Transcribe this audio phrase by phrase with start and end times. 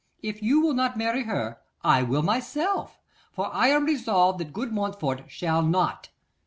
[0.23, 2.99] If you will not marry her, I will myself,
[3.31, 6.09] for I am resolved that good Montfort shall not.